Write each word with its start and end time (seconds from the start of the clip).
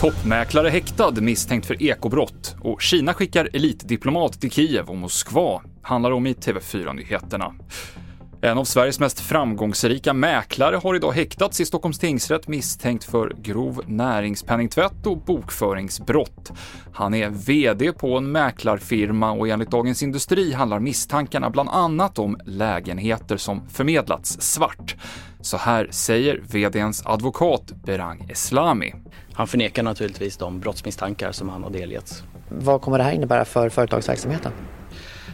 Toppmäklare 0.00 0.68
häktad 0.68 1.20
misstänkt 1.20 1.66
för 1.66 1.82
ekobrott 1.82 2.56
och 2.60 2.82
Kina 2.82 3.14
skickar 3.14 3.48
elitdiplomat 3.52 4.40
till 4.40 4.50
Kiev 4.50 4.88
och 4.88 4.96
Moskva, 4.96 5.62
handlar 5.82 6.10
om 6.10 6.26
i 6.26 6.32
TV4-nyheterna. 6.32 7.54
En 8.40 8.58
av 8.58 8.64
Sveriges 8.64 9.00
mest 9.00 9.20
framgångsrika 9.20 10.12
mäklare 10.12 10.76
har 10.76 10.94
idag 10.94 11.12
häktats 11.12 11.60
i 11.60 11.64
Stockholms 11.64 11.98
tingsrätt 11.98 12.48
misstänkt 12.48 13.04
för 13.04 13.32
grov 13.42 13.82
näringspenningtvätt 13.86 15.06
och 15.06 15.18
bokföringsbrott. 15.18 16.52
Han 16.92 17.14
är 17.14 17.28
VD 17.30 17.92
på 17.92 18.16
en 18.16 18.32
mäklarfirma 18.32 19.30
och 19.30 19.48
enligt 19.48 19.70
Dagens 19.70 20.02
Industri 20.02 20.52
handlar 20.52 20.78
misstankarna 20.80 21.50
bland 21.50 21.68
annat 21.68 22.18
om 22.18 22.38
lägenheter 22.44 23.36
som 23.36 23.68
förmedlats 23.68 24.40
svart. 24.40 24.96
Så 25.40 25.56
här 25.56 25.88
säger 25.90 26.42
VDns 26.52 27.06
advokat 27.06 27.72
Berang 27.84 28.26
Eslami. 28.30 28.94
Han 29.32 29.46
förnekar 29.46 29.82
naturligtvis 29.82 30.36
de 30.36 30.60
brottsmisstankar 30.60 31.32
som 31.32 31.48
han 31.48 31.62
har 31.62 31.70
delgetts. 31.70 32.22
Vad 32.48 32.82
kommer 32.82 32.98
det 32.98 33.04
här 33.04 33.12
innebära 33.12 33.44
för 33.44 33.68
företagsverksamheten? 33.68 34.52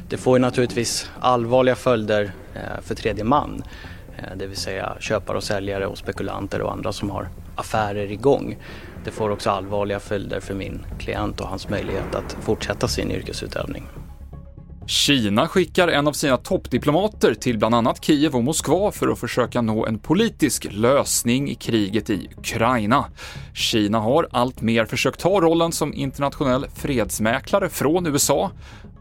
Det 0.08 0.16
får 0.16 0.38
ju 0.38 0.40
naturligtvis 0.40 1.10
allvarliga 1.20 1.74
följder 1.74 2.32
eh, 2.54 2.80
för 2.82 2.94
tredje 2.94 3.24
man. 3.24 3.62
Eh, 4.18 4.36
det 4.36 4.46
vill 4.46 4.56
säga 4.56 4.96
köpare 5.00 5.36
och 5.36 5.44
säljare 5.44 5.86
och 5.86 5.98
spekulanter 5.98 6.60
och 6.60 6.72
andra 6.72 6.92
som 6.92 7.10
har 7.10 7.28
affärer 7.54 8.12
igång. 8.12 8.56
Det 9.04 9.10
får 9.10 9.30
också 9.30 9.50
allvarliga 9.50 10.00
följder 10.00 10.40
för 10.40 10.54
min 10.54 10.86
klient 10.98 11.40
och 11.40 11.48
hans 11.48 11.68
möjlighet 11.68 12.14
att 12.14 12.36
fortsätta 12.40 12.88
sin 12.88 13.10
yrkesutövning. 13.10 13.84
Kina 14.86 15.48
skickar 15.48 15.88
en 15.88 16.08
av 16.08 16.12
sina 16.12 16.36
toppdiplomater 16.36 17.34
till 17.34 17.58
bland 17.58 17.74
annat 17.74 18.04
Kiev 18.04 18.34
och 18.34 18.44
Moskva 18.44 18.92
för 18.92 19.08
att 19.08 19.18
försöka 19.18 19.60
nå 19.60 19.86
en 19.86 19.98
politisk 19.98 20.66
lösning 20.70 21.50
i 21.50 21.54
kriget 21.54 22.10
i 22.10 22.28
Ukraina. 22.38 23.04
Kina 23.54 23.98
har 23.98 24.28
alltmer 24.30 24.84
försökt 24.84 25.20
ta 25.20 25.40
rollen 25.40 25.72
som 25.72 25.94
internationell 25.94 26.66
fredsmäklare 26.74 27.68
från 27.68 28.06
USA 28.06 28.50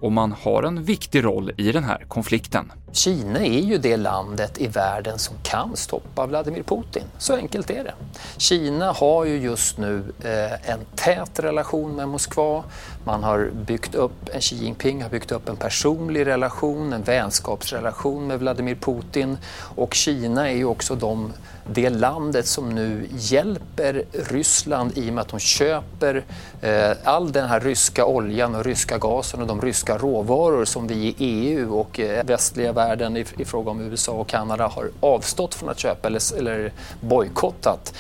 och 0.04 0.12
man 0.12 0.32
har 0.32 0.64
en 0.64 0.84
viktig 0.84 1.23
roll 1.23 1.52
i 1.58 1.72
den 1.72 1.84
här 1.84 2.06
konflikten. 2.08 2.72
Kina 2.92 3.40
är 3.40 3.62
ju 3.62 3.78
det 3.78 3.98
landet 3.98 4.62
i 4.62 4.68
världen 4.68 5.20
som 5.20 5.36
kan 5.44 5.76
stoppa 5.76 6.26
Vladimir 6.26 6.64
Putin. 6.64 7.04
Så 7.18 7.36
enkelt 7.36 7.70
är 7.70 7.84
det. 7.84 7.94
Kina 8.38 8.92
har 8.92 9.26
ju 9.26 9.38
just 9.38 9.78
nu 9.78 10.04
eh, 10.24 10.70
en 10.70 10.80
tät 10.96 11.40
relation 11.40 11.96
med 11.96 12.08
Moskva. 12.08 12.64
Man 13.04 13.24
har 13.24 13.52
byggt 13.66 13.96
upp, 13.96 14.30
Xi 14.40 14.56
Jinping 14.56 15.04
har 15.04 15.09
byggt 15.09 15.31
upp 15.31 15.50
en 15.50 15.56
personlig 15.56 16.26
relation, 16.26 16.94
en 16.94 17.04
vänskapsrelation 17.04 18.28
med 18.28 18.40
Vladimir 18.40 18.76
Putin. 18.76 19.38
Och 19.76 19.94
Kina 19.94 20.50
är 20.50 20.56
ju 20.56 20.66
också 20.66 20.96
de 20.96 21.34
det 21.72 21.90
landet 21.90 22.48
som 22.48 22.70
nu 22.70 23.08
hjälper 23.12 24.04
Ryssland 24.12 24.98
i 24.98 25.09
och 25.09 25.14
med 25.14 25.22
att 25.22 25.28
de 25.28 25.40
köper 25.40 26.24
eh, 26.62 26.92
all 27.04 27.31
den 27.31 27.50
här 27.50 27.59
ryska 27.59 28.06
oljan 28.06 28.56
och 28.56 28.66
ryska 28.66 28.98
gasen 28.98 29.42
och 29.42 29.48
de 29.48 29.62
ryska 29.62 29.93
råvaror 29.98 30.66
som 30.66 30.88
vi 30.88 30.96
i 30.96 31.16
EU 31.18 31.80
och 31.80 32.00
eh, 32.00 32.26
västliga 32.26 32.72
världen 32.72 33.18
i, 33.18 33.26
i, 33.38 33.46
fråga 33.46 33.72
om 33.72 33.82
USA 33.82 34.12
och 34.12 34.28
Kanada 34.28 34.68
har 34.68 34.90
avstått 35.00 35.56
från 35.56 35.70
att 35.70 35.80
köpa 35.80 36.08
eller, 36.08 36.38
eller 36.38 36.72
bojkottat. 37.02 37.94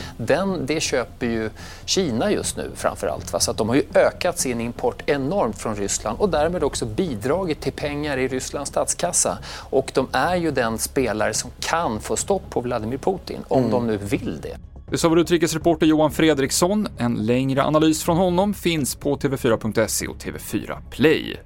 det 0.61 0.81
köper 0.81 1.25
ju 1.25 1.49
Kina 1.85 2.31
just 2.31 2.57
nu 2.57 2.71
framför 2.75 3.07
allt. 3.07 3.33
Va? 3.33 3.39
Så 3.39 3.51
att 3.51 3.57
de 3.57 3.69
har 3.69 3.75
ju 3.75 3.83
ökat 3.93 4.39
sin 4.39 4.61
import 4.61 5.03
enormt 5.05 5.57
från 5.57 5.75
Ryssland 5.75 6.19
och 6.19 6.29
därmed 6.29 6.63
också 6.63 6.85
bidragit 6.85 7.61
till 7.61 7.73
pengar 7.73 8.17
i 8.17 8.27
Rysslands 8.27 8.69
statskassa. 8.69 9.37
Och 9.69 9.91
de 9.93 10.07
är 10.11 10.35
ju 10.35 10.51
den 10.51 10.77
spelare 10.77 11.33
som 11.33 11.51
kan 11.59 11.99
få 11.99 12.15
stopp 12.15 12.49
på 12.49 12.61
Vladimir 12.61 12.97
Putin 12.97 13.39
om 13.47 13.59
mm. 13.59 13.71
de 13.71 13.87
nu 13.87 13.97
vill 13.97 14.41
det. 14.41 14.57
Det 14.93 14.97
sa 14.97 15.09
vår 15.09 15.19
utrikesreporter 15.19 15.85
Johan 15.85 16.11
Fredriksson. 16.11 16.87
En 16.97 17.13
längre 17.13 17.63
analys 17.63 18.03
från 18.03 18.17
honom 18.17 18.53
finns 18.53 18.95
på 18.95 19.17
TV4.se 19.17 20.07
och 20.07 20.17
TV4 20.17 20.77
Play. 20.91 21.41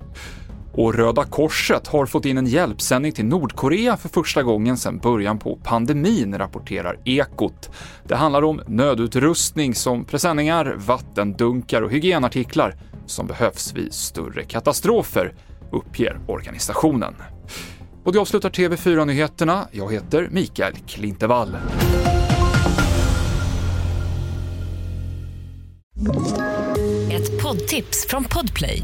Och 0.78 0.94
Röda 0.94 1.24
Korset 1.24 1.88
har 1.88 2.06
fått 2.06 2.26
in 2.26 2.38
en 2.38 2.46
hjälpsändning 2.46 3.12
till 3.12 3.26
Nordkorea 3.26 3.98
för 3.98 4.10
första 4.10 4.44
gången 4.44 4.78
sedan 4.78 4.98
början 4.98 5.40
på 5.40 5.60
pandemin, 5.64 6.38
rapporterar 6.38 7.00
Ekot. 7.06 7.70
Det 8.08 8.16
handlar 8.16 8.42
om 8.42 8.62
nödutrustning 8.68 9.76
som 9.76 10.06
presenningar, 10.06 10.76
vattendunkar 10.78 11.82
och 11.82 11.92
hygienartiklar 11.92 12.76
som 13.06 13.28
behövs 13.28 13.74
vid 13.74 13.94
större 13.94 14.44
katastrofer, 14.44 15.34
uppger 15.72 16.20
organisationen. 16.28 17.16
Och 18.04 18.14
det 18.14 18.20
avslutar 18.20 18.50
TV4-nyheterna. 18.50 19.68
Jag 19.72 19.94
heter 19.94 20.30
Mikael 20.32 20.74
Klintevall. 20.88 21.58
Ett 27.12 27.44
poddtips 27.44 28.08
från 28.10 28.24
Podplay. 28.24 28.84